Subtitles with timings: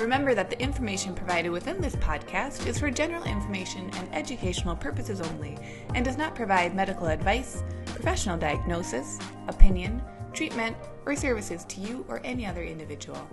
[0.00, 5.20] Remember that the information provided within this podcast is for general information and educational purposes
[5.20, 5.58] only
[5.94, 9.18] and does not provide medical advice, professional diagnosis,
[9.48, 10.00] opinion,
[10.32, 10.74] treatment,
[11.04, 13.28] or services to you or any other individual.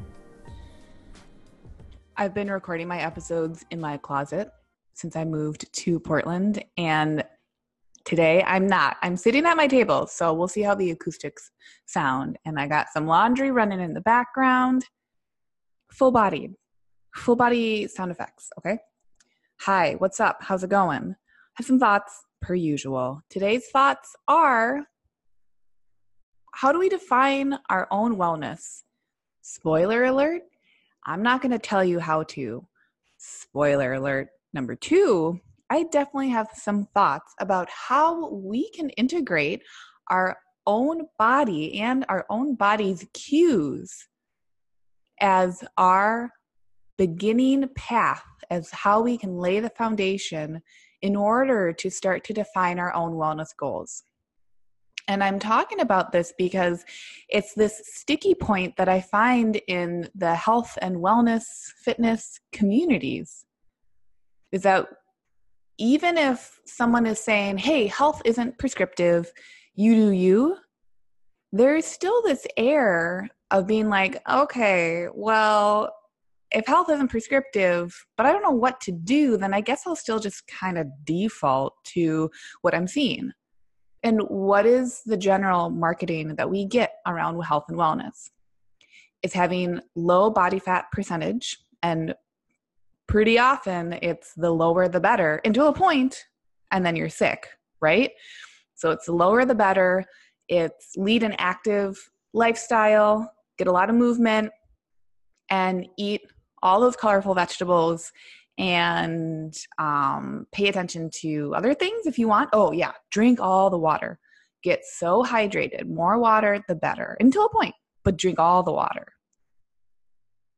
[2.18, 4.50] I've been recording my episodes in my closet
[4.94, 7.24] since I moved to Portland, and
[8.04, 8.98] today I'm not.
[9.02, 11.50] I'm sitting at my table, so we'll see how the acoustics
[11.86, 12.38] sound.
[12.44, 14.84] And I got some laundry running in the background
[15.92, 16.54] full bodied,
[17.16, 18.50] full body sound effects.
[18.60, 18.80] Okay.
[19.62, 20.38] Hi, what's up?
[20.42, 21.16] How's it going?
[21.56, 23.22] Have some thoughts per usual.
[23.30, 24.86] Today's thoughts are
[26.54, 28.84] how do we define our own wellness?
[29.42, 30.42] Spoiler alert,
[31.06, 32.68] I'm not going to tell you how to.
[33.18, 34.30] Spoiler alert.
[34.54, 39.62] Number two, I definitely have some thoughts about how we can integrate
[40.10, 44.08] our own body and our own body's cues
[45.20, 46.32] as our
[46.98, 50.62] beginning path as how we can lay the foundation
[51.02, 54.04] in order to start to define our own wellness goals.
[55.08, 56.84] And I'm talking about this because
[57.30, 61.44] it's this sticky point that I find in the health and wellness
[61.84, 63.46] fitness communities
[64.52, 64.88] is that
[65.78, 69.32] even if someone is saying, hey, health isn't prescriptive,
[69.76, 70.58] you do you,
[71.52, 75.94] there's still this air of being like, okay, well,
[76.52, 79.96] if health isn't prescriptive, but I don't know what to do, then I guess I'll
[79.96, 82.30] still just kind of default to
[82.62, 83.32] what I'm seeing.
[84.04, 88.30] And what is the general marketing that we get around health and wellness?
[89.24, 92.14] It's having low body fat percentage, and
[93.08, 96.26] pretty often it's the lower the better, and to a point,
[96.72, 97.48] and then you're sick,
[97.82, 98.12] right?
[98.76, 100.06] So it's the lower the better.
[100.48, 101.98] It's lead an active
[102.34, 104.52] lifestyle, get a lot of movement,
[105.50, 106.22] and eat
[106.62, 108.12] all those colorful vegetables
[108.58, 112.50] and um, pay attention to other things if you want.
[112.54, 114.20] Oh, yeah, drink all the water.
[114.64, 115.88] Get so hydrated.
[115.88, 119.08] More water, the better, until a point, but drink all the water.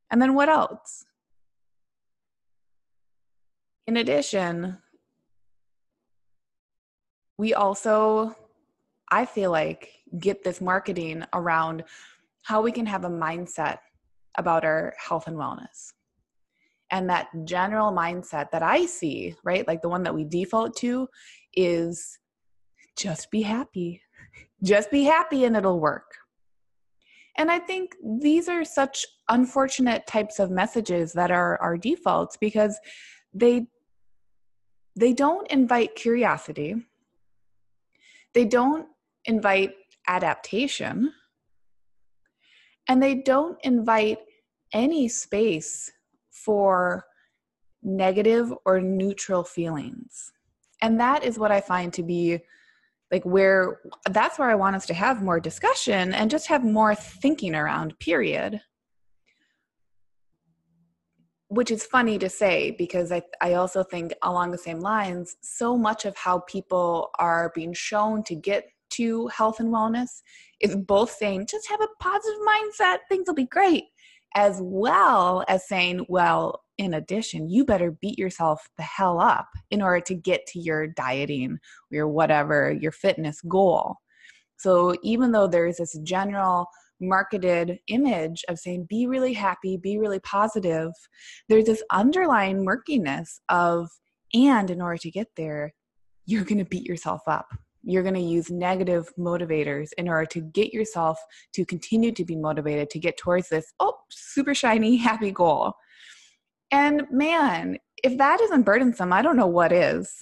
[0.09, 1.05] And then what else?
[3.85, 4.77] In addition,
[7.37, 8.35] we also,
[9.11, 11.83] I feel like, get this marketing around
[12.43, 13.77] how we can have a mindset
[14.37, 15.93] about our health and wellness.
[16.91, 21.07] And that general mindset that I see, right, like the one that we default to,
[21.53, 22.17] is
[22.97, 24.01] just be happy.
[24.63, 26.11] Just be happy and it'll work.
[27.37, 32.77] And I think these are such unfortunate types of messages that are our defaults because
[33.33, 33.67] they
[34.95, 36.75] they don't invite curiosity.
[38.33, 38.87] They don't
[39.25, 39.71] invite
[40.07, 41.13] adaptation
[42.89, 44.17] and they don't invite
[44.73, 45.91] any space
[46.31, 47.05] for
[47.83, 50.33] negative or neutral feelings.
[50.81, 52.39] And that is what I find to be
[53.11, 53.79] like where
[54.09, 57.97] that's where I want us to have more discussion and just have more thinking around,
[57.99, 58.61] period.
[61.47, 65.75] Which is funny to say because I, I also think along the same lines, so
[65.75, 70.21] much of how people are being shown to get to health and wellness.
[70.59, 73.85] Is both saying, just have a positive mindset, things will be great,
[74.35, 79.81] as well as saying, well, in addition, you better beat yourself the hell up in
[79.81, 83.97] order to get to your dieting, your whatever, your fitness goal.
[84.57, 86.67] So even though there's this general
[87.01, 90.91] marketed image of saying be really happy, be really positive,
[91.47, 93.89] there's this underlying murkiness of,
[94.33, 95.73] and in order to get there,
[96.25, 97.47] you're going to beat yourself up
[97.89, 101.19] you're going to use negative motivators in order to get yourself
[101.53, 105.73] to continue to be motivated to get towards this oh super shiny happy goal.
[106.71, 110.13] And man if that isn't burdensome i don't know what is.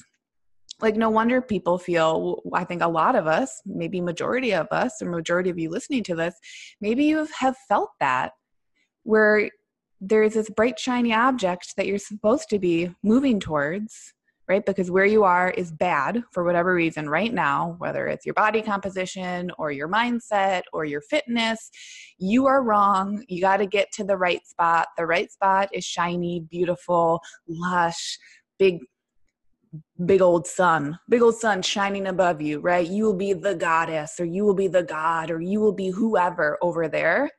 [0.79, 5.01] Like no wonder people feel i think a lot of us maybe majority of us
[5.01, 6.35] or majority of you listening to this
[6.81, 8.33] maybe you have felt that
[9.03, 9.49] where
[9.99, 14.13] there's this bright shiny object that you're supposed to be moving towards
[14.47, 14.65] right?
[14.65, 18.61] Because where you are is bad for whatever reason right now, whether it's your body
[18.61, 21.69] composition or your mindset or your fitness,
[22.17, 23.23] you are wrong.
[23.27, 24.87] You got to get to the right spot.
[24.97, 28.17] The right spot is shiny, beautiful, lush,
[28.57, 28.79] big
[30.05, 32.87] big old sun, big old sun shining above you, right?
[32.87, 35.89] You will be the goddess, or you will be the god, or you will be
[35.89, 37.29] whoever over there.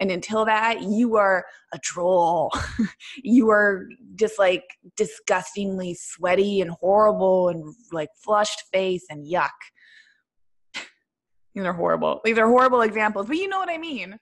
[0.00, 2.52] And until that, you are a troll.
[3.22, 4.64] you are just like
[4.96, 9.50] disgustingly sweaty and horrible and like flushed face and yuck.
[11.54, 12.20] These are horrible.
[12.24, 14.18] These are horrible examples, but you know what I mean.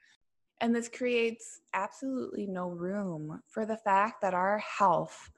[0.61, 5.31] And this creates absolutely no room for the fact that our health,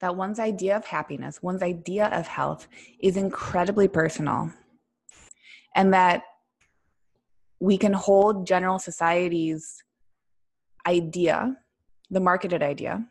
[0.00, 2.68] that one's idea of happiness, one's idea of health
[3.00, 4.52] is incredibly personal.
[5.74, 6.22] And that
[7.60, 9.84] we can hold general society's
[10.86, 11.54] idea,
[12.10, 13.06] the marketed idea.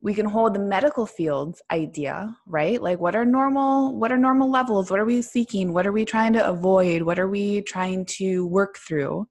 [0.00, 2.80] We can hold the medical field's idea, right?
[2.80, 4.90] Like what are normal what are normal levels?
[4.90, 5.72] What are we seeking?
[5.72, 7.02] What are we trying to avoid?
[7.02, 9.26] What are we trying to work through?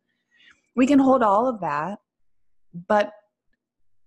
[0.75, 1.99] We can hold all of that,
[2.87, 3.11] but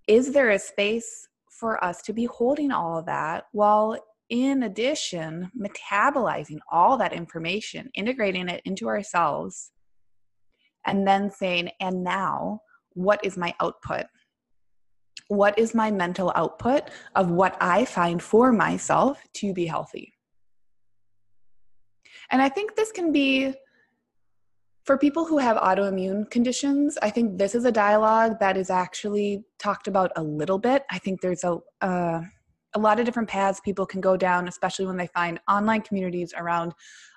[0.06, 3.96] is there a space for us to be holding all of that while
[4.28, 9.73] in addition metabolizing all that information, integrating it into ourselves,
[10.87, 12.61] and then saying, and now,
[12.94, 14.06] what is my output?
[15.29, 20.15] What is my mental output of what I find for myself to be healthy?
[22.31, 23.55] And I think this can be
[24.85, 29.44] for people who have autoimmune conditions, I think this is a dialogue that is actually
[29.59, 30.85] talked about a little bit.
[30.91, 32.23] I think there's a uh,
[32.75, 36.33] a lot of different paths people can go down, especially when they find online communities
[36.37, 36.73] around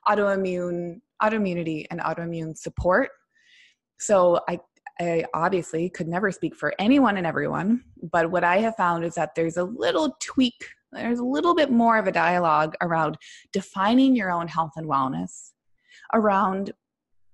[0.08, 3.10] autoimmune autoimmunity and autoimmune support.
[4.00, 4.60] So I
[5.00, 9.16] I obviously could never speak for anyone and everyone, but what I have found is
[9.16, 13.18] that there's a little tweak, there's a little bit more of a dialogue around
[13.52, 15.54] defining your own health and wellness,
[16.14, 16.74] around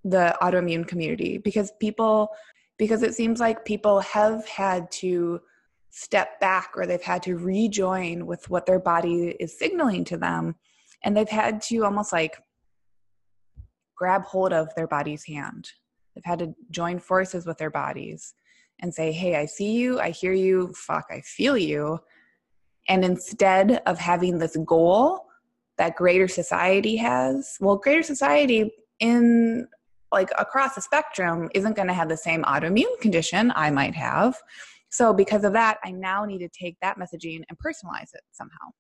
[0.04, 2.30] the autoimmune community because people
[2.78, 5.42] because it seems like people have had to
[5.90, 10.56] step back or they've had to rejoin with what their body is signaling to them
[11.04, 12.38] and they've had to almost like
[13.98, 15.70] grab hold of their body's hand
[16.16, 18.34] they've had to join forces with their bodies
[18.82, 22.00] and say hey i see you i hear you fuck i feel you
[22.88, 25.26] and instead of having this goal
[25.78, 29.68] that greater society has well greater society in
[30.12, 34.36] like across the spectrum isn't going to have the same autoimmune condition I might have.
[34.90, 38.72] So because of that, I now need to take that messaging and personalize it somehow.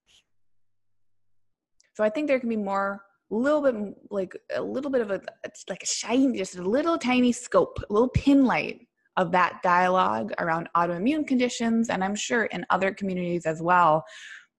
[1.93, 3.01] So I think there can be more
[3.35, 3.75] little bit
[4.09, 5.21] like a little bit of a
[5.69, 8.87] like a shiny just a little tiny scope a little pin light
[9.17, 14.03] of that dialogue around autoimmune conditions and i'm sure in other communities as well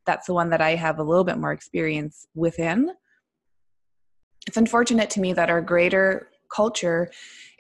[0.07, 2.91] that's the one that i have a little bit more experience within
[4.47, 7.11] it's unfortunate to me that our greater culture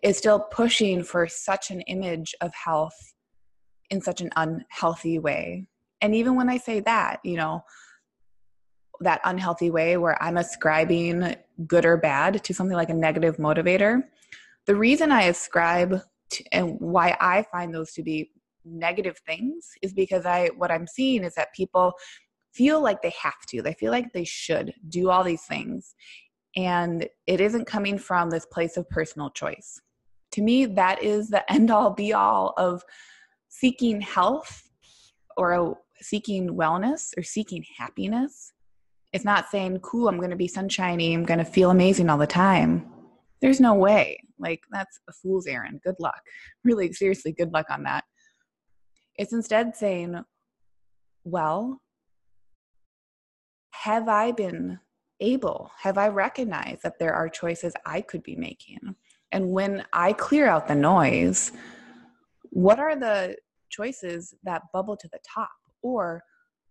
[0.02, 3.14] is still pushing for such an image of health
[3.90, 5.66] in such an unhealthy way.
[6.00, 7.62] And even when I say that, you know,
[9.00, 11.36] that unhealthy way where I'm ascribing
[11.66, 14.02] good or bad to something like a negative motivator,
[14.66, 16.00] the reason I ascribe
[16.30, 18.30] to, and why I find those to be
[18.64, 21.94] negative things is because I what I'm seeing is that people
[22.52, 23.62] feel like they have to.
[23.62, 25.94] They feel like they should do all these things
[26.56, 29.80] and it isn't coming from this place of personal choice.
[30.32, 32.82] To me, that is the end all be all of
[33.48, 34.68] seeking health
[35.36, 38.52] or seeking wellness or seeking happiness.
[39.12, 42.18] It's not saying, cool, I'm going to be sunshiny, I'm going to feel amazing all
[42.18, 42.86] the time.
[43.40, 44.22] There's no way.
[44.38, 45.80] Like, that's a fool's errand.
[45.84, 46.20] Good luck.
[46.64, 48.04] Really, seriously, good luck on that.
[49.16, 50.22] It's instead saying,
[51.24, 51.80] well,
[53.70, 54.78] have I been
[55.20, 55.70] able?
[55.78, 58.94] Have I recognized that there are choices I could be making?
[59.32, 61.52] And when I clear out the noise,
[62.50, 63.36] what are the
[63.70, 65.50] choices that bubble to the top?
[65.82, 66.22] Or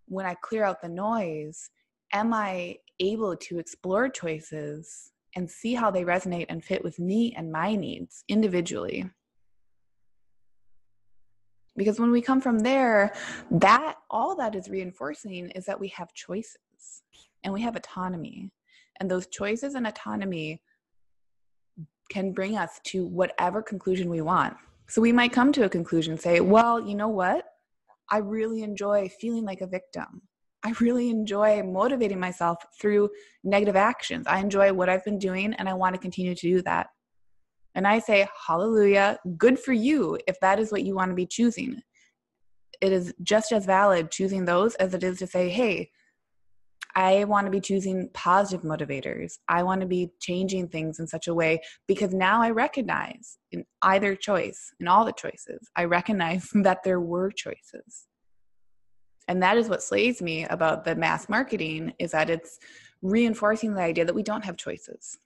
[0.08, 1.70] when I clear out the noise,
[2.14, 7.34] am I able to explore choices and see how they resonate and fit with me
[7.36, 9.10] and my needs individually?
[11.78, 13.14] Because when we come from there,
[13.52, 16.58] that all that is reinforcing is that we have choices
[17.44, 18.52] and we have autonomy.
[19.00, 20.62] And those choices and autonomy
[22.10, 24.58] can bring us to whatever conclusion we want.
[24.88, 27.46] So we might come to a conclusion, say, well, you know what?
[28.10, 30.24] I really enjoy feeling like a victim.
[30.64, 33.10] I really enjoy motivating myself through
[33.44, 34.28] negative actions.
[34.28, 36.88] I enjoy what I've been doing and I want to continue to do that.
[37.76, 41.26] And I say, hallelujah, good for you if that is what you want to be
[41.26, 41.82] choosing.
[42.82, 45.92] It is just as valid choosing those as it is to say, hey,
[46.96, 49.36] I want to be choosing positive motivators.
[49.48, 53.64] I want to be changing things in such a way because now I recognize in
[53.84, 58.09] either choice, in all the choices, I recognize that there were choices.
[59.30, 62.60] And that is what slays me about the mass marketing is that it's
[63.04, 65.20] reinforcing the idea that we don't have choices.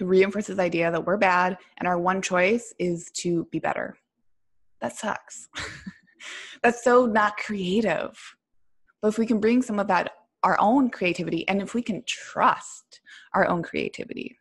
[0.00, 3.96] It reinforces the idea that we're bad and our one choice is to be better.
[4.80, 5.48] That sucks.
[6.64, 8.18] That's so not creative.
[9.00, 10.10] But if we can bring some of that,
[10.42, 13.00] our own creativity, and if we can trust
[13.32, 14.36] our own creativity,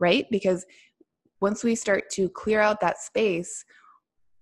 [0.00, 0.26] right?
[0.32, 0.66] Because
[1.40, 3.64] once we start to clear out that space,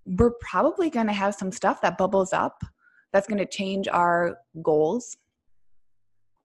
[0.07, 2.65] we're probably going to have some stuff that bubbles up
[3.13, 5.17] that's going to change our goals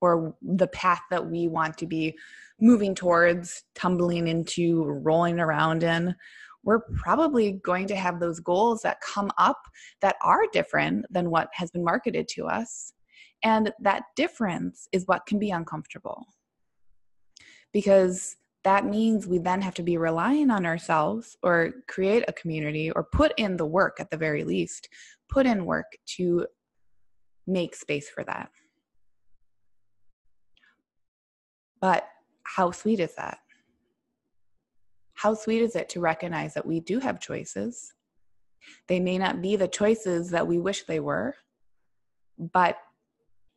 [0.01, 2.13] or the path that we want to be
[2.60, 6.13] moving towards, tumbling into, rolling around in.
[6.63, 9.62] We're probably going to have those goals that come up
[10.01, 12.93] that are different than what has been marketed to us.
[13.43, 16.25] And that difference is what can be uncomfortable.
[17.74, 22.91] Because that means we then have to be relying on ourselves or create a community
[22.91, 24.88] or put in the work at the very least,
[25.29, 26.48] put in work to
[27.46, 28.50] make space for that.
[31.82, 32.08] But
[32.43, 33.39] how sweet is that?
[35.15, 37.93] How sweet is it to recognize that we do have choices?
[38.88, 41.36] They may not be the choices that we wish they were,
[42.38, 42.77] but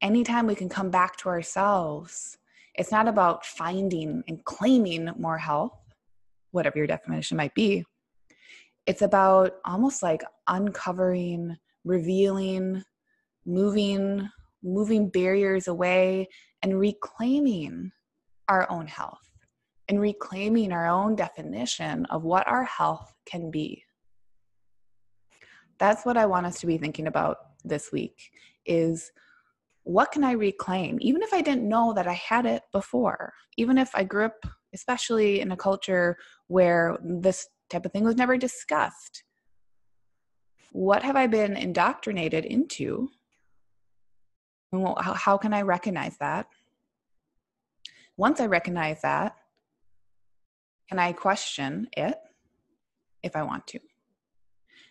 [0.03, 2.39] anytime we can come back to ourselves,
[2.79, 5.79] it's not about finding and claiming more health,
[6.51, 7.85] whatever your definition might be.
[8.87, 12.83] It's about almost like uncovering, revealing,
[13.47, 14.29] moving
[14.63, 16.29] moving barriers away
[16.63, 17.93] and reclaiming
[18.49, 19.31] our own health
[19.89, 23.83] and reclaiming our own definition of what our health can be
[25.79, 28.31] that's what i want us to be thinking about this week
[28.65, 29.13] is
[29.87, 33.79] what can i reclaim even if i didn't know that i had it before even
[33.79, 36.17] if i grew up especially in a culture
[36.49, 39.23] where this type of thing was never discussed
[40.73, 43.09] what have i been indoctrinated into
[44.73, 46.47] how can I recognize that?
[48.17, 49.37] Once I recognize that,
[50.89, 52.19] can I question it
[53.23, 53.81] if I want to?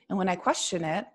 [0.10, 1.06] And when I question it,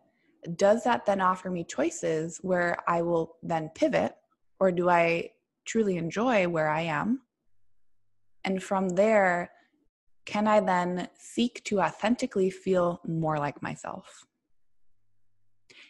[0.56, 4.14] does that then offer me choices where I will then pivot,
[4.58, 5.30] or do I
[5.64, 7.22] truly enjoy where I am?
[8.44, 9.50] And from there,
[10.24, 14.26] can I then seek to authentically feel more like myself?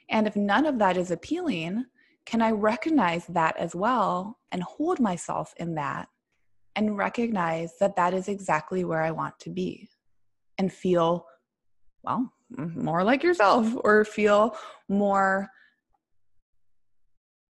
[0.08, 1.84] And if none of that is appealing,
[2.26, 6.08] can I recognize that as well and hold myself in that
[6.76, 9.88] and recognize that that is exactly where I want to be
[10.58, 11.26] and feel,
[12.02, 14.56] well, more like yourself or feel
[14.88, 15.48] more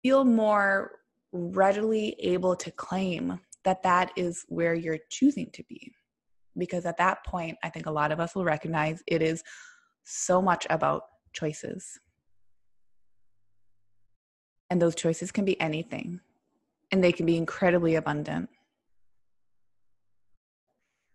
[0.04, 0.92] feel more
[1.32, 5.92] readily able to claim that that is where you're choosing to be
[6.58, 9.44] because at that point i think a lot of us will recognize it is
[10.04, 12.00] so much about choices
[14.70, 16.20] and those choices can be anything,
[16.92, 18.50] and they can be incredibly abundant.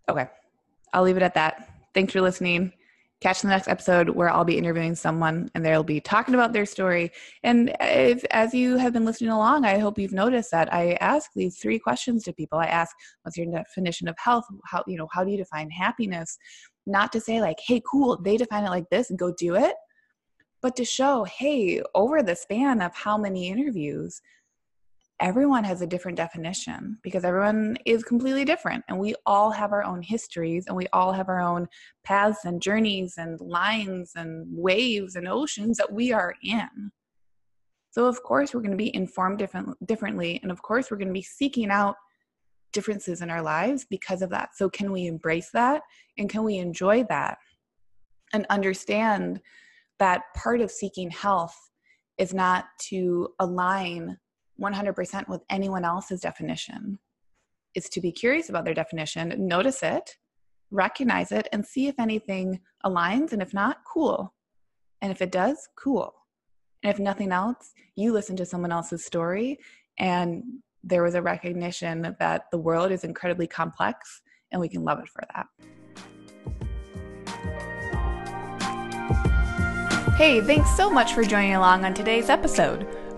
[0.09, 0.27] Okay,
[0.93, 1.69] I'll leave it at that.
[1.95, 2.73] Thanks for listening.
[3.23, 6.67] Catch the next episode where I'll be interviewing someone and they'll be talking about their
[6.67, 7.13] story.
[7.45, 11.31] And if, as you have been listening along, I hope you've noticed that I ask
[11.37, 12.59] these three questions to people.
[12.59, 14.47] I ask, "What's your definition of health?
[14.65, 16.37] How you know how do you define happiness?"
[16.85, 19.77] Not to say like, "Hey, cool, they define it like this, and go do it."
[20.63, 24.23] but to show, hey, over the span of how many interviews,
[25.21, 29.85] everyone has a different definition because everyone is completely different and we all have our
[29.85, 31.69] own histories and we all have our own
[32.05, 36.91] paths and journeys and lines and waves and oceans that we are in.
[37.91, 41.09] So of course we're going to be informed different, differently and of course we're going
[41.09, 41.95] to be seeking out
[42.73, 44.57] differences in our lives because of that.
[44.57, 45.83] So can we embrace that
[46.19, 47.39] and can we enjoy that
[48.33, 49.41] and understand
[49.99, 51.57] that part of seeking health
[52.19, 54.19] is not to align
[54.63, 56.99] 100% with anyone else's definition.
[57.75, 60.17] It's to be curious about their definition, notice it,
[60.71, 63.33] recognize it, and see if anything aligns.
[63.33, 64.35] And if not, cool.
[65.01, 66.15] And if it does, cool.
[66.83, 69.59] And if nothing else, you listen to someone else's story
[69.99, 70.43] and
[70.85, 75.09] there was a recognition that the world is incredibly complex and we can love it
[75.09, 75.47] for that.
[80.17, 82.87] Hey, thanks so much for joining along on today's episode.